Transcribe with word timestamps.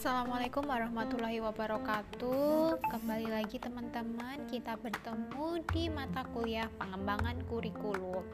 Assalamualaikum 0.00 0.64
warahmatullahi 0.64 1.44
wabarakatuh. 1.44 2.80
Kembali 2.88 3.28
lagi 3.36 3.60
teman-teman 3.60 4.48
Kita 4.48 4.80
bertemu 4.80 5.60
di 5.76 5.92
mata 5.92 6.24
kuliah 6.32 6.72
pengembangan 6.80 7.36
kurikulum. 7.44 8.24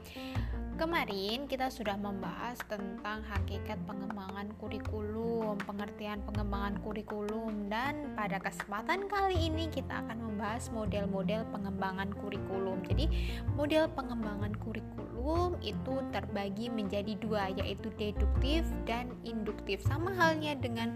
Kemarin 0.79 1.51
kita 1.51 1.67
sudah 1.67 1.99
membahas 1.99 2.63
tentang 2.71 3.27
hakikat 3.27 3.83
pengembangan 3.83 4.47
kurikulum 4.63 5.59
Pengertian 5.67 6.23
pengembangan 6.23 6.79
kurikulum 6.87 7.67
Dan 7.67 8.15
pada 8.15 8.39
kesempatan 8.39 9.11
kali 9.11 9.51
ini 9.51 9.67
kita 9.67 10.07
akan 10.07 10.23
membahas 10.23 10.71
model-model 10.71 11.51
pengembangan 11.51 12.15
kurikulum. 12.23 12.79
Jadi 12.87 13.11
model 13.59 13.91
pengembangan 13.91 14.55
kurikulum 14.63 15.59
itu 15.67 15.99
terbagi 16.15 16.71
menjadi 16.71 17.19
dua 17.19 17.51
Yaitu 17.59 17.91
deduktif 17.99 18.63
dan 18.87 19.11
induktif. 19.27 19.83
Sama 19.83 20.15
halnya 20.15 20.55
dengan 20.55 20.95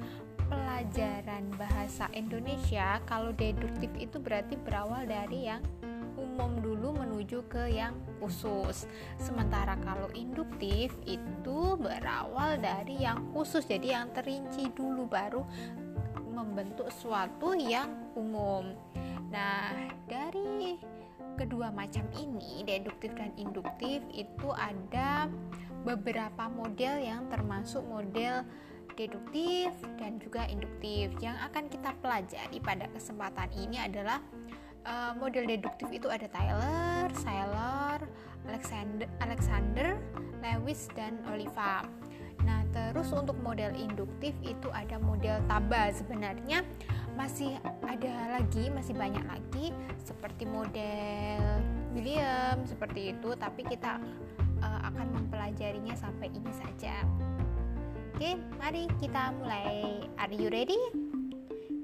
pelajaran 0.50 1.46
bahasa 1.54 2.10
Indonesia 2.10 2.98
kalau 3.06 3.30
deduktif 3.30 3.88
itu 3.94 4.18
berarti 4.18 4.58
berawal 4.58 5.06
dari 5.06 5.46
yang 5.46 5.62
umum 6.18 6.58
dulu 6.60 6.92
menuju 6.98 7.46
ke 7.46 7.70
yang 7.70 7.94
khusus. 8.18 8.84
Sementara 9.16 9.78
kalau 9.80 10.10
induktif 10.12 10.92
itu 11.06 11.78
berawal 11.78 12.58
dari 12.58 13.00
yang 13.00 13.30
khusus. 13.32 13.64
Jadi 13.64 13.94
yang 13.94 14.10
terinci 14.12 14.68
dulu 14.74 15.06
baru 15.06 15.46
membentuk 16.28 16.90
suatu 16.90 17.54
yang 17.54 18.12
umum. 18.18 18.74
Nah, 19.30 19.72
dari 20.10 20.76
kedua 21.38 21.72
macam 21.72 22.04
ini, 22.18 22.66
deduktif 22.66 23.14
dan 23.16 23.32
induktif 23.40 24.04
itu 24.12 24.48
ada 24.52 25.30
beberapa 25.86 26.50
model 26.52 27.00
yang 27.00 27.24
termasuk 27.32 27.80
model 27.88 28.44
deduktif 28.96 29.70
dan 29.98 30.18
juga 30.22 30.46
induktif. 30.46 31.12
Yang 31.22 31.36
akan 31.50 31.64
kita 31.68 31.90
pelajari 32.00 32.58
pada 32.62 32.86
kesempatan 32.90 33.48
ini 33.54 33.76
adalah 33.78 34.18
uh, 34.86 35.12
model 35.18 35.46
deduktif 35.46 35.88
itu 35.90 36.08
ada 36.08 36.26
Tyler, 36.30 37.08
Saylor, 37.18 37.98
Alexander, 38.48 39.06
Alexander, 39.20 39.88
Lewis 40.40 40.88
dan 40.96 41.20
Oliva. 41.28 41.84
Nah, 42.40 42.64
terus 42.72 43.12
untuk 43.12 43.36
model 43.44 43.76
induktif 43.76 44.32
itu 44.40 44.68
ada 44.72 44.96
model 44.96 45.44
Taba. 45.44 45.92
Sebenarnya 45.92 46.64
masih 47.18 47.60
ada 47.84 48.40
lagi, 48.40 48.72
masih 48.72 48.96
banyak 48.96 49.24
lagi 49.28 49.76
seperti 50.00 50.48
model 50.48 51.60
William 51.92 52.64
seperti 52.64 53.12
itu, 53.12 53.36
tapi 53.36 53.66
kita 53.66 54.00
uh, 54.64 54.80
akan 54.88 55.20
mempelajarinya 55.20 55.92
sampai 55.98 56.32
ini 56.32 56.52
saja. 56.54 57.04
Oke, 58.20 58.36
mari 58.60 58.84
kita 59.00 59.32
mulai. 59.32 60.04
Are 60.20 60.28
you 60.28 60.52
ready? 60.52 60.76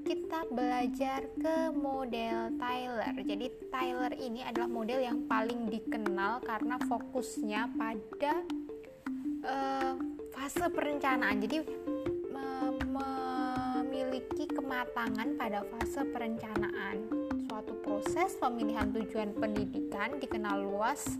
Kita 0.05 0.45
belajar 0.53 1.25
ke 1.33 1.73
model 1.73 2.53
Tyler. 2.61 3.09
Jadi 3.25 3.49
Tyler 3.73 4.13
ini 4.21 4.45
adalah 4.45 4.69
model 4.69 5.01
yang 5.01 5.25
paling 5.25 5.65
dikenal 5.65 6.45
karena 6.45 6.77
fokusnya 6.85 7.73
pada 7.73 8.45
uh, 9.49 9.97
fase 10.29 10.69
perencanaan. 10.69 11.41
Jadi 11.41 11.57
memiliki 12.85 14.45
kematangan 14.45 15.41
pada 15.41 15.65
fase 15.65 16.05
perencanaan. 16.05 17.01
Suatu 17.49 17.81
proses 17.81 18.37
pemilihan 18.37 18.93
tujuan 18.93 19.33
pendidikan 19.33 20.21
dikenal 20.21 20.69
luas 20.69 21.17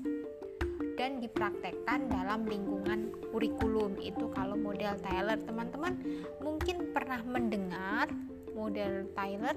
dan 0.98 1.22
dipraktekkan 1.22 2.10
dalam 2.10 2.44
lingkungan 2.50 3.14
kurikulum. 3.30 3.96
Itu 4.02 4.34
kalau 4.34 4.58
model 4.58 4.98
Tyler 5.06 5.38
teman-teman 5.46 5.94
mungkin 6.42 6.90
pernah 6.92 7.22
mendengar 7.22 8.10
model 8.58 9.06
Tyler? 9.14 9.54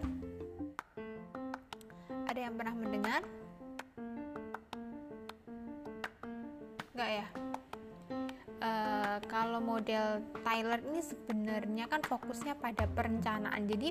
Ada 2.29 2.41
yang 2.47 2.55
pernah 2.55 2.75
mendengar? 2.77 3.21
Enggak 6.93 7.11
ya? 7.11 7.27
Uh, 8.61 9.17
kalau 9.25 9.57
model 9.57 10.21
Tyler 10.45 10.85
ini 10.85 11.01
sebenarnya 11.01 11.89
kan 11.89 12.05
fokusnya 12.05 12.61
pada 12.61 12.85
perencanaan. 12.93 13.65
Jadi 13.65 13.89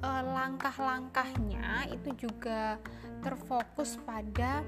uh, 0.00 0.22
langkah-langkahnya 0.24 1.92
itu 1.92 2.26
juga 2.26 2.80
terfokus 3.20 4.00
pada 4.08 4.64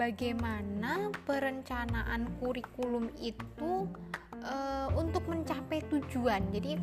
bagaimana 0.00 1.12
perencanaan 1.28 2.24
kurikulum 2.40 3.12
itu 3.20 3.84
uh, 4.40 4.88
untuk 4.96 5.28
mencapai 5.28 5.84
tujuan. 5.92 6.40
Jadi 6.56 6.80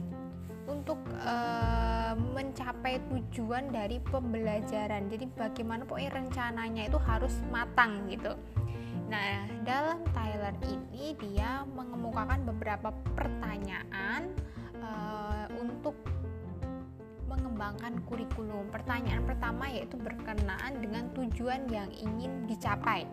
untuk 0.70 1.02
uh, 1.26 2.14
mencapai 2.14 3.02
tujuan 3.10 3.74
dari 3.74 3.98
pembelajaran. 3.98 5.10
Jadi 5.10 5.26
bagaimana 5.34 5.82
pokoknya 5.90 6.14
rencananya 6.14 6.84
itu 6.86 7.00
harus 7.02 7.34
matang 7.50 8.06
gitu. 8.06 8.38
Nah, 9.10 9.48
dalam 9.64 10.04
Tyler 10.12 10.54
ini 10.68 11.16
dia 11.18 11.64
mengemukakan 11.74 12.44
beberapa 12.44 12.92
pertanyaan 13.16 14.30
uh, 14.84 15.48
untuk 15.58 15.96
mengembangkan 17.28 18.02
kurikulum. 18.08 18.72
Pertanyaan 18.72 19.28
pertama 19.28 19.68
yaitu 19.70 20.00
berkenaan 20.00 20.80
dengan 20.80 21.12
tujuan 21.14 21.68
yang 21.70 21.92
ingin 21.94 22.48
dicapai. 22.48 23.06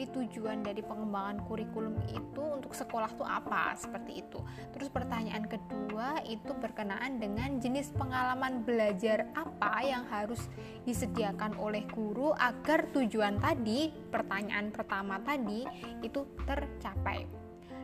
Jadi 0.00 0.16
tujuan 0.16 0.64
dari 0.64 0.80
pengembangan 0.80 1.44
kurikulum 1.44 1.92
itu 2.08 2.40
untuk 2.40 2.72
sekolah 2.72 3.12
itu 3.12 3.20
apa? 3.20 3.76
Seperti 3.76 4.24
itu. 4.24 4.40
Terus 4.72 4.88
pertanyaan 4.88 5.44
kedua 5.44 6.24
itu 6.24 6.56
berkenaan 6.56 7.20
dengan 7.20 7.60
jenis 7.60 7.92
pengalaman 7.92 8.64
belajar 8.64 9.28
apa 9.36 9.84
yang 9.84 10.08
harus 10.08 10.40
disediakan 10.88 11.52
oleh 11.60 11.84
guru 11.92 12.32
agar 12.32 12.88
tujuan 12.96 13.44
tadi, 13.44 13.92
pertanyaan 14.08 14.72
pertama 14.72 15.20
tadi 15.20 15.68
itu 16.00 16.24
tercapai. 16.48 17.39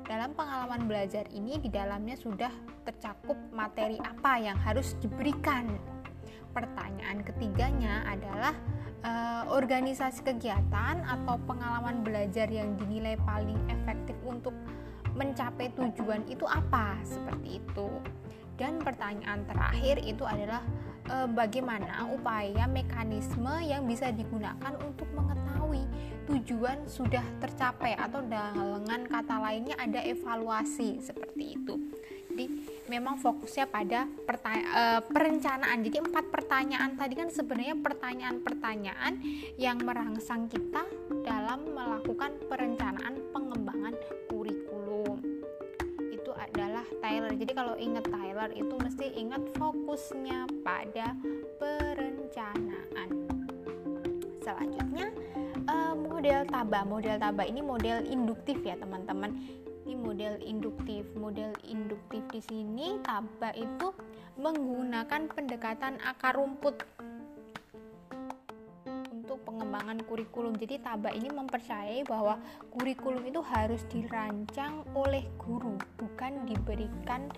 Dalam 0.06 0.38
pengalaman 0.38 0.86
belajar 0.86 1.26
ini 1.34 1.58
di 1.58 1.66
dalamnya 1.66 2.14
sudah 2.14 2.54
tercakup 2.86 3.34
materi 3.50 3.98
apa 3.98 4.38
yang 4.38 4.54
harus 4.54 4.94
diberikan. 5.02 5.66
Pertanyaan 6.54 7.26
ketiganya 7.26 8.06
adalah 8.06 8.54
e, 9.02 9.12
organisasi 9.50 10.22
kegiatan 10.22 11.02
atau 11.02 11.34
pengalaman 11.50 12.06
belajar 12.06 12.46
yang 12.46 12.78
dinilai 12.78 13.18
paling 13.26 13.58
efektif 13.66 14.14
untuk 14.22 14.54
mencapai 15.18 15.74
tujuan 15.74 16.22
itu 16.30 16.46
apa? 16.46 17.02
Seperti 17.02 17.58
itu. 17.58 17.90
Dan 18.54 18.78
pertanyaan 18.78 19.42
terakhir 19.50 20.06
itu 20.06 20.22
adalah 20.22 20.62
e, 21.06 21.16
bagaimana 21.30 22.10
upaya 22.10 22.66
mekanisme 22.66 23.62
yang 23.64 23.86
bisa 23.86 24.10
digunakan 24.10 24.74
untuk 24.82 25.06
mengetahui 25.14 25.86
tujuan 26.26 26.90
sudah 26.90 27.22
tercapai 27.38 27.94
atau 27.94 28.18
dengan 28.26 29.06
kata 29.06 29.38
lainnya 29.38 29.78
ada 29.78 30.02
evaluasi 30.02 30.98
seperti 30.98 31.54
itu. 31.54 31.74
Jadi 32.36 32.46
memang 32.92 33.16
fokusnya 33.16 33.64
pada 33.70 34.04
e, 34.04 34.82
perencanaan. 35.08 35.78
Jadi 35.80 35.96
empat 36.04 36.28
pertanyaan 36.28 36.92
tadi 36.98 37.14
kan 37.16 37.32
sebenarnya 37.32 37.80
pertanyaan-pertanyaan 37.80 39.14
yang 39.56 39.80
merangsang 39.80 40.50
kita 40.50 40.84
dalam 41.24 41.72
melakukan 41.72 42.36
perencanaan 42.46 43.25
Tyler. 47.06 47.32
Jadi 47.38 47.52
kalau 47.54 47.78
ingat 47.78 48.10
Tyler 48.10 48.50
itu 48.50 48.74
mesti 48.82 49.06
ingat 49.14 49.42
fokusnya 49.54 50.50
pada 50.66 51.14
perencanaan. 51.62 53.08
Selanjutnya 54.42 55.14
model 55.94 56.42
taba 56.50 56.82
model 56.82 57.14
taba 57.22 57.46
ini 57.46 57.62
model 57.62 58.02
induktif 58.10 58.58
ya 58.66 58.74
teman-teman 58.74 59.38
ini 59.86 59.94
model 59.94 60.34
induktif 60.42 61.06
model 61.14 61.54
induktif 61.62 62.26
di 62.34 62.42
sini 62.42 62.98
taba 63.06 63.54
itu 63.54 63.94
menggunakan 64.34 65.30
pendekatan 65.30 66.02
akar 66.02 66.34
rumput 66.34 66.82
pengembangan 69.76 70.08
kurikulum. 70.08 70.54
Jadi 70.56 70.80
taba 70.80 71.12
ini 71.12 71.28
mempercayai 71.28 72.00
bahwa 72.08 72.40
kurikulum 72.72 73.28
itu 73.28 73.44
harus 73.44 73.84
dirancang 73.92 74.80
oleh 74.96 75.28
guru 75.36 75.76
bukan 76.00 76.48
diberikan 76.48 77.28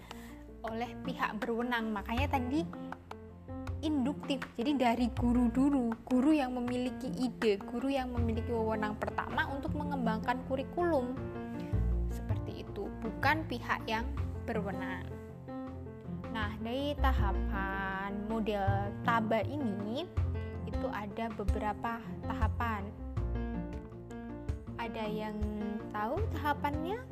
oleh 0.63 0.87
pihak 1.03 1.35
berwenang. 1.43 1.91
Makanya 1.91 2.39
tadi 2.39 2.63
induktif. 3.83 4.39
Jadi 4.55 4.79
dari 4.79 5.07
guru 5.19 5.51
dulu 5.51 5.91
guru 6.07 6.31
yang 6.31 6.55
memiliki 6.55 7.11
ide 7.19 7.59
guru 7.59 7.91
yang 7.91 8.15
memiliki 8.15 8.55
wewenang 8.55 8.95
pertama 9.03 9.51
untuk 9.51 9.75
mengembangkan 9.75 10.39
kurikulum. 10.47 11.19
Seperti 12.15 12.63
itu 12.63 12.87
bukan 13.03 13.43
pihak 13.51 13.83
yang 13.91 14.07
berwenang. 14.47 15.11
Nah 16.31 16.55
dari 16.63 16.95
tahapan 17.03 18.15
model 18.31 18.95
taba 19.03 19.43
ini 19.43 20.07
itu 20.79 20.87
ada 20.95 21.27
beberapa 21.35 21.99
tahapan 22.23 22.87
ada 24.79 25.05
yang 25.11 25.35
tahu 25.91 26.23
tahapannya 26.39 27.03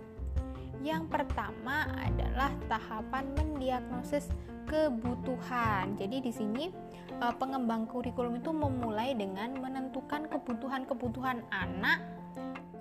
yang 0.86 1.10
pertama 1.10 1.90
adalah 1.98 2.54
tahapan 2.70 3.26
mendiagnosis 3.34 4.30
kebutuhan. 4.70 5.98
Jadi 5.98 6.30
di 6.30 6.32
sini 6.34 6.70
uh, 7.18 7.34
pengembang 7.34 7.90
kurikulum 7.90 8.38
itu 8.38 8.54
memulai 8.54 9.14
dengan 9.18 9.58
menentukan 9.58 10.30
kebutuhan-kebutuhan 10.30 11.42
anak 11.50 11.98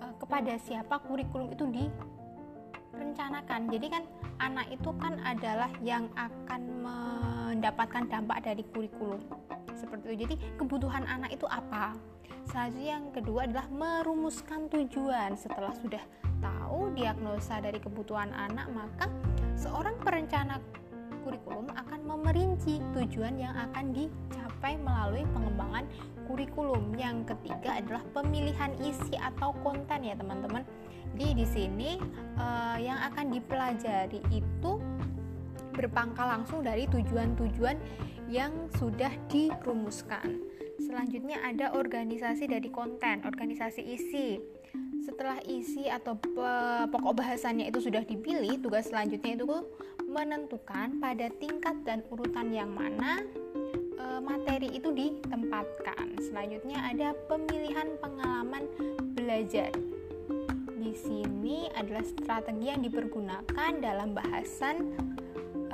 uh, 0.02 0.14
kepada 0.22 0.54
siapa 0.62 1.02
kurikulum 1.02 1.50
itu 1.54 1.66
direncanakan. 2.94 3.74
Jadi 3.74 3.88
kan 3.90 4.04
anak 4.38 4.70
itu 4.70 4.90
kan 5.02 5.18
adalah 5.26 5.70
yang 5.82 6.06
akan 6.14 6.62
mendapatkan 6.86 8.06
dampak 8.06 8.46
dari 8.46 8.62
kurikulum. 8.70 9.22
Seperti 9.76 10.04
itu. 10.12 10.16
Jadi 10.26 10.36
kebutuhan 10.56 11.04
anak 11.06 11.36
itu 11.36 11.46
apa? 11.46 11.94
Selanjutnya 12.48 12.90
yang 12.98 13.06
kedua 13.12 13.40
adalah 13.46 13.68
merumuskan 13.70 14.72
tujuan. 14.72 15.36
Setelah 15.36 15.74
sudah 15.76 16.04
tahu 16.40 16.94
diagnosa 16.96 17.60
dari 17.60 17.78
kebutuhan 17.82 18.32
anak, 18.32 18.70
maka 18.72 19.06
seorang 19.58 19.98
perencana 20.02 20.62
kurikulum 21.26 21.74
akan 21.74 22.00
memerinci 22.06 22.78
tujuan 22.94 23.42
yang 23.42 23.58
akan 23.58 23.98
dicapai 23.98 24.78
melalui 24.78 25.26
pengembangan 25.34 25.86
kurikulum. 26.30 26.94
Yang 26.94 27.34
ketiga 27.34 27.82
adalah 27.82 28.04
pemilihan 28.14 28.78
isi 28.86 29.18
atau 29.18 29.58
konten 29.66 30.06
ya 30.06 30.14
teman-teman. 30.14 30.62
Jadi 31.18 31.32
di 31.34 31.46
sini 31.48 31.92
uh, 32.38 32.78
yang 32.78 33.00
akan 33.10 33.34
dipelajari 33.34 34.22
itu 34.30 34.72
berpangkal 35.76 36.40
langsung 36.40 36.64
dari 36.64 36.88
tujuan-tujuan 36.88 37.76
yang 38.30 38.70
sudah 38.78 39.12
dirumuskan. 39.30 40.42
Selanjutnya 40.82 41.40
ada 41.42 41.72
organisasi 41.74 42.52
dari 42.52 42.68
konten, 42.70 43.24
organisasi 43.24 43.82
isi. 43.82 44.38
Setelah 45.06 45.40
isi 45.46 45.88
atau 45.88 46.18
pokok 46.90 47.14
bahasannya 47.16 47.70
itu 47.70 47.80
sudah 47.90 48.04
dipilih, 48.04 48.60
tugas 48.60 48.90
selanjutnya 48.90 49.38
itu 49.40 49.48
menentukan 50.04 51.00
pada 51.00 51.28
tingkat 51.40 51.76
dan 51.88 52.02
urutan 52.12 52.52
yang 52.52 52.72
mana 52.72 53.24
e, 53.96 54.06
materi 54.20 54.74
itu 54.76 54.92
ditempatkan. 54.92 56.20
Selanjutnya 56.20 56.80
ada 56.82 57.16
pemilihan 57.30 57.96
pengalaman 58.02 58.68
belajar. 59.16 59.72
Di 60.76 60.94
sini 60.96 61.72
adalah 61.74 62.06
strategi 62.06 62.72
yang 62.72 62.82
dipergunakan 62.84 63.72
dalam 63.82 64.14
bahasan 64.14 64.96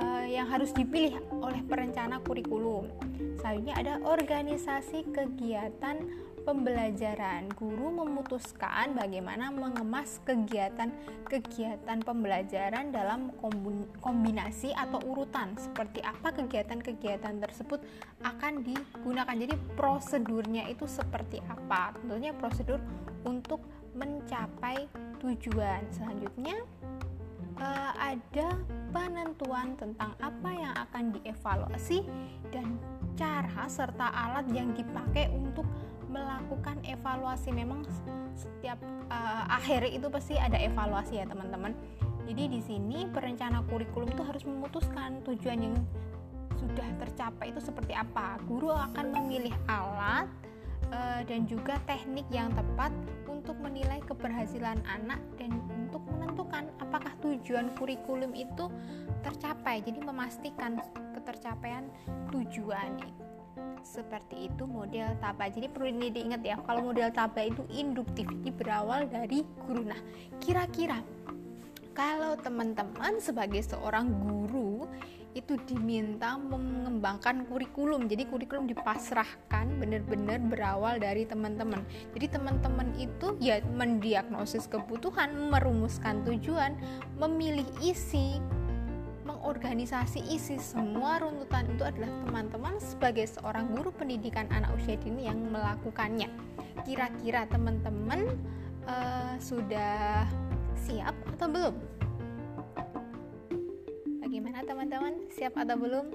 uh, 0.02 0.26
yang 0.26 0.50
harus 0.50 0.74
dipilih 0.74 1.22
oleh 1.30 1.62
perencana 1.62 2.18
kurikulum. 2.20 2.90
Selanjutnya 3.38 3.74
ada 3.78 3.94
organisasi 4.02 5.06
kegiatan 5.14 6.02
pembelajaran. 6.42 7.46
Guru 7.54 8.02
memutuskan 8.02 8.98
bagaimana 8.98 9.54
mengemas 9.54 10.18
kegiatan-kegiatan 10.26 12.02
pembelajaran 12.02 12.90
dalam 12.90 13.30
kombinasi 14.02 14.74
atau 14.74 14.98
urutan. 15.06 15.54
Seperti 15.54 16.02
apa 16.02 16.34
kegiatan-kegiatan 16.34 17.38
tersebut 17.38 17.78
akan 18.26 18.66
digunakan. 18.66 19.34
Jadi 19.34 19.54
prosedurnya 19.78 20.66
itu 20.66 20.84
seperti 20.90 21.38
apa? 21.46 21.94
Tentunya 22.02 22.34
prosedur 22.34 22.82
untuk 23.22 23.62
mencapai 23.94 24.90
tujuan. 25.22 25.86
Selanjutnya 25.94 26.58
uh, 27.62 27.92
ada 27.94 28.58
penentuan 28.92 29.74
tentang 29.80 30.12
apa 30.20 30.50
yang 30.52 30.74
akan 30.76 31.04
dievaluasi 31.18 32.04
dan 32.52 32.76
cara 33.16 33.64
serta 33.66 34.12
alat 34.12 34.46
yang 34.52 34.70
dipakai 34.76 35.32
untuk 35.32 35.64
melakukan 36.12 36.76
evaluasi. 36.84 37.50
Memang 37.50 37.88
setiap 38.36 38.78
uh, 39.08 39.44
akhir 39.48 39.88
itu 39.88 40.06
pasti 40.12 40.36
ada 40.36 40.60
evaluasi 40.60 41.18
ya 41.18 41.26
teman-teman. 41.26 41.72
Jadi 42.28 42.44
di 42.52 42.60
sini 42.62 43.08
perencana 43.10 43.64
kurikulum 43.66 44.12
itu 44.12 44.22
harus 44.22 44.44
memutuskan 44.46 45.24
tujuan 45.26 45.58
yang 45.58 45.76
sudah 46.60 46.86
tercapai 47.02 47.50
itu 47.50 47.58
seperti 47.58 47.96
apa. 47.96 48.38
Guru 48.46 48.70
akan 48.70 49.10
memilih 49.10 49.56
alat 49.66 50.30
uh, 50.94 51.20
dan 51.26 51.48
juga 51.50 51.80
teknik 51.88 52.28
yang 52.30 52.52
tepat 52.54 52.94
untuk 53.26 53.58
menilai 53.58 53.98
keberhasilan 54.06 54.78
anak 54.86 55.18
dan 55.40 55.50
untuk 55.92 56.08
menentukan 56.08 56.72
apakah 56.80 57.12
tujuan 57.20 57.68
kurikulum 57.76 58.32
itu 58.32 58.72
tercapai. 59.20 59.84
Jadi 59.84 60.00
memastikan 60.00 60.80
ketercapaian 61.12 61.84
tujuan 62.32 62.96
seperti 63.82 64.48
itu 64.48 64.64
model 64.64 65.12
taba 65.18 65.50
jadi 65.50 65.66
perlu 65.66 65.90
ini 65.90 66.08
diingat 66.14 66.40
ya 66.46 66.56
kalau 66.62 66.94
model 66.94 67.10
taba 67.10 67.42
itu 67.42 67.66
induktif 67.66 68.24
ini 68.30 68.54
berawal 68.54 69.10
dari 69.10 69.42
guru 69.66 69.90
nah 69.90 69.98
kira-kira 70.38 71.02
kalau 71.90 72.38
teman-teman 72.38 73.18
sebagai 73.18 73.58
seorang 73.66 74.06
guru 74.22 74.61
itu 75.32 75.56
diminta 75.64 76.36
mengembangkan 76.36 77.48
kurikulum. 77.48 78.06
Jadi 78.08 78.28
kurikulum 78.28 78.68
dipasrahkan 78.68 79.80
benar-benar 79.80 80.38
berawal 80.40 81.00
dari 81.00 81.24
teman-teman. 81.24 81.82
Jadi 82.12 82.26
teman-teman 82.36 82.88
itu 83.00 83.36
ya 83.40 83.60
mendiagnosis 83.72 84.68
kebutuhan 84.68 85.32
merumuskan 85.48 86.24
tujuan 86.28 86.76
memilih 87.16 87.66
isi 87.80 88.40
mengorganisasi 89.22 90.22
isi. 90.30 90.58
Semua 90.58 91.22
runtutan 91.22 91.66
itu 91.70 91.82
adalah 91.82 92.10
teman-teman 92.26 92.74
sebagai 92.82 93.26
seorang 93.30 93.70
guru 93.74 93.90
pendidikan 93.94 94.46
anak 94.50 94.74
usia 94.78 94.98
dini 94.98 95.26
yang 95.26 95.38
melakukannya. 95.50 96.30
Kira-kira 96.82 97.46
teman-teman 97.50 98.38
uh, 98.86 99.34
sudah 99.38 100.26
siap 100.74 101.14
atau 101.38 101.46
belum 101.46 102.01
Siap 105.42 105.58
atau 105.58 105.74
belum? 105.74 106.06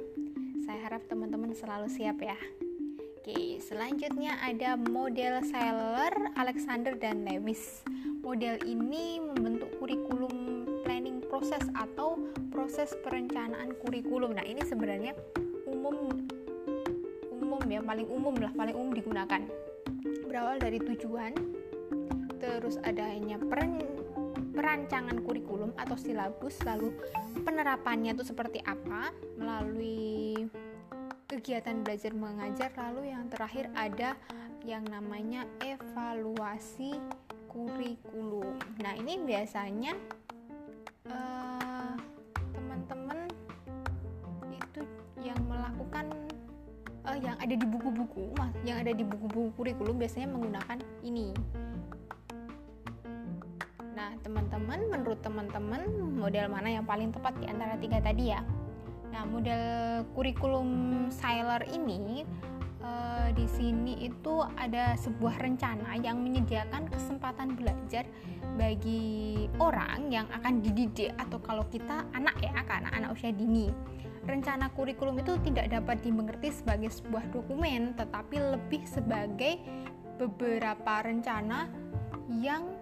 Saya 0.64 0.88
harap 0.88 1.04
teman-teman 1.12 1.52
selalu 1.52 1.92
siap 1.92 2.24
ya. 2.24 2.40
Oke, 3.20 3.60
selanjutnya 3.60 4.40
ada 4.40 4.80
model 4.80 5.44
Sailor, 5.44 6.32
Alexander, 6.40 6.96
dan 6.96 7.28
Lewis. 7.28 7.84
Model 8.24 8.56
ini 8.64 9.20
membentuk 9.20 9.68
kurikulum 9.84 10.32
planning 10.88 11.20
proses 11.28 11.60
atau 11.76 12.16
proses 12.56 12.96
perencanaan 13.04 13.76
kurikulum. 13.84 14.32
Nah, 14.32 14.48
ini 14.48 14.64
sebenarnya 14.64 15.12
umum 15.68 16.08
umum 17.28 17.60
ya, 17.68 17.84
paling 17.84 18.08
umum 18.08 18.32
lah, 18.40 18.56
paling 18.56 18.80
umum 18.80 18.96
digunakan. 18.96 19.44
Berawal 20.24 20.56
dari 20.56 20.80
tujuan, 20.80 21.36
terus 22.40 22.80
adanya 22.80 23.36
peren 23.44 24.07
perancangan 24.58 25.22
kurikulum 25.22 25.70
atau 25.78 25.94
silabus 25.94 26.58
lalu 26.66 26.90
penerapannya 27.46 28.18
itu 28.18 28.26
seperti 28.26 28.58
apa? 28.66 29.14
Melalui 29.38 30.50
kegiatan 31.30 31.86
belajar 31.86 32.18
mengajar 32.18 32.74
lalu 32.74 33.14
yang 33.14 33.30
terakhir 33.30 33.70
ada 33.78 34.18
yang 34.66 34.82
namanya 34.90 35.46
evaluasi 35.62 36.98
kurikulum. 37.46 38.58
Nah 38.82 38.98
ini 38.98 39.22
biasanya 39.22 39.94
uh, 41.06 41.94
teman-teman 42.50 43.30
itu 44.50 44.82
yang 45.22 45.38
melakukan 45.46 46.10
uh, 47.06 47.18
yang 47.22 47.38
ada 47.38 47.54
di 47.54 47.66
buku-buku 47.70 48.34
yang 48.66 48.84
ada 48.84 48.92
di 48.92 49.06
buku-buku 49.06 49.54
kurikulum 49.56 49.96
biasanya 49.96 50.28
menggunakan 50.34 50.80
ini 51.06 51.32
teman-teman, 54.68 55.00
menurut 55.00 55.20
teman-teman, 55.24 55.82
model 56.20 56.52
mana 56.52 56.68
yang 56.68 56.84
paling 56.84 57.16
tepat 57.16 57.40
di 57.40 57.48
antara 57.48 57.80
tiga 57.80 58.04
tadi 58.04 58.36
ya? 58.36 58.44
Nah, 59.16 59.24
model 59.24 59.64
kurikulum 60.12 60.68
Sailor 61.08 61.64
ini 61.72 62.28
uh, 62.84 63.32
di 63.32 63.48
sini 63.48 63.96
itu 64.04 64.44
ada 64.60 65.00
sebuah 65.00 65.40
rencana 65.40 65.96
yang 66.04 66.20
menyediakan 66.20 66.92
kesempatan 66.92 67.56
belajar 67.56 68.04
bagi 68.60 69.48
orang 69.64 70.12
yang 70.12 70.28
akan 70.36 70.60
dididik 70.60 71.16
atau 71.16 71.40
kalau 71.40 71.64
kita 71.72 72.04
anak 72.12 72.36
ya, 72.44 72.52
karena 72.68 72.92
anak 72.92 73.16
usia 73.16 73.32
dini. 73.32 73.72
Rencana 74.28 74.68
kurikulum 74.76 75.24
itu 75.24 75.40
tidak 75.48 75.72
dapat 75.72 76.04
dimengerti 76.04 76.52
sebagai 76.52 76.92
sebuah 76.92 77.32
dokumen, 77.32 77.96
tetapi 77.96 78.36
lebih 78.36 78.84
sebagai 78.84 79.64
beberapa 80.20 81.08
rencana 81.08 81.72
yang 82.28 82.77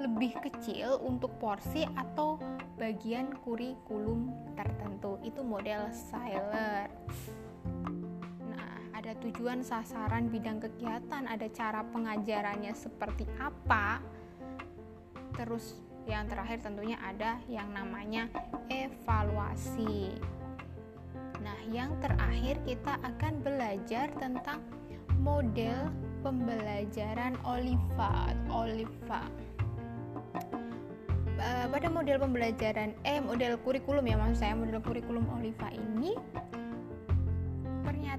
lebih 0.00 0.32
kecil 0.40 0.96
untuk 1.04 1.36
porsi 1.36 1.84
atau 1.92 2.40
bagian 2.80 3.36
kurikulum 3.44 4.32
tertentu. 4.56 5.20
Itu 5.20 5.44
model 5.44 5.92
Sailor. 5.92 6.88
Nah, 8.48 8.76
ada 8.96 9.12
tujuan 9.20 9.60
sasaran 9.60 10.32
bidang 10.32 10.64
kegiatan, 10.64 11.28
ada 11.28 11.46
cara 11.52 11.84
pengajarannya 11.84 12.72
seperti 12.72 13.28
apa. 13.36 14.00
Terus 15.36 15.76
yang 16.08 16.24
terakhir 16.26 16.64
tentunya 16.64 16.96
ada 17.04 17.36
yang 17.46 17.68
namanya 17.70 18.32
evaluasi. 18.72 20.16
Nah, 21.44 21.56
yang 21.68 21.92
terakhir 22.00 22.56
kita 22.64 22.96
akan 23.04 23.44
belajar 23.44 24.08
tentang 24.16 24.64
model 25.20 25.92
pembelajaran 26.24 27.36
Oliva. 27.44 28.32
Oliva 28.48 29.28
uh, 31.40 31.66
pada 31.72 31.88
model 31.88 32.20
pembelajaran 32.20 32.92
eh 33.08 33.18
model 33.18 33.56
kurikulum 33.64 34.04
ya 34.04 34.16
maksud 34.20 34.38
saya 34.44 34.54
model 34.54 34.78
kurikulum 34.84 35.24
Oliva 35.32 35.72
ini 35.72 36.14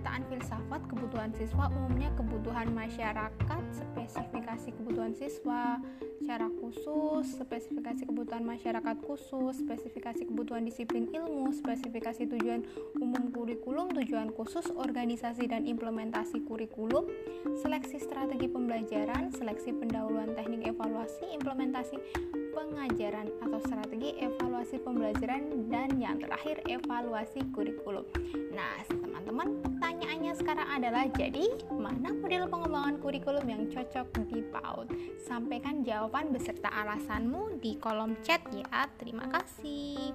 pernyataan 0.01 0.25
filsafat 0.27 0.81
kebutuhan 0.89 1.31
siswa 1.37 1.69
umumnya 1.69 2.09
kebutuhan 2.17 2.73
masyarakat, 2.73 3.63
spesifikasi 3.71 4.73
kebutuhan 4.73 5.13
siswa, 5.13 5.77
secara 6.17 6.49
khusus, 6.57 7.37
spesifikasi 7.37 8.07
kebutuhan 8.09 8.41
masyarakat 8.41 8.97
khusus, 9.05 9.61
spesifikasi 9.61 10.25
kebutuhan 10.25 10.65
disiplin 10.65 11.05
ilmu, 11.11 11.53
spesifikasi 11.53 12.23
tujuan 12.23 12.65
umum 12.97 13.29
kurikulum, 13.29 13.93
tujuan 13.93 14.33
khusus 14.33 14.73
organisasi 14.73 15.45
dan 15.45 15.69
implementasi 15.69 16.41
kurikulum, 16.49 17.05
seleksi 17.61 18.01
strategi 18.01 18.49
pembelajaran, 18.49 19.29
seleksi 19.35 19.75
pendahuluan 19.75 20.33
teknik 20.33 20.71
evaluasi, 20.71 21.35
implementasi 21.35 21.99
pengajaran 22.69 23.27
atau 23.41 23.59
strategi 23.63 24.13
evaluasi 24.21 24.77
pembelajaran 24.81 25.71
dan 25.71 25.97
yang 25.97 26.21
terakhir 26.21 26.61
evaluasi 26.69 27.41
kurikulum. 27.55 28.05
Nah, 28.53 28.85
teman-teman, 28.85 29.61
pertanyaannya 29.65 30.33
sekarang 30.37 30.67
adalah 30.69 31.05
jadi 31.17 31.45
mana 31.73 32.13
model 32.13 32.45
pengembangan 32.45 32.95
kurikulum 33.01 33.45
yang 33.49 33.63
cocok 33.69 34.07
di 34.29 34.45
PAUD? 34.53 34.87
Sampaikan 35.25 35.81
jawaban 35.81 36.29
beserta 36.29 36.69
alasanmu 36.69 37.57
di 37.57 37.77
kolom 37.81 38.13
chat 38.21 38.41
ya. 38.53 38.85
Terima 39.01 39.25
kasih. 39.29 40.13